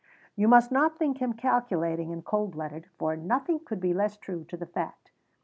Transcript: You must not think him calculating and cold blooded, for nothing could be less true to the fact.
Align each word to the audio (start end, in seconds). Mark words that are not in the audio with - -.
You 0.35 0.47
must 0.47 0.71
not 0.71 0.97
think 0.97 1.19
him 1.19 1.33
calculating 1.33 2.11
and 2.11 2.25
cold 2.25 2.53
blooded, 2.53 2.87
for 2.97 3.15
nothing 3.15 3.59
could 3.59 3.79
be 3.79 3.93
less 3.93 4.17
true 4.17 4.43
to 4.45 4.57
the 4.57 4.65
fact. 4.65 5.11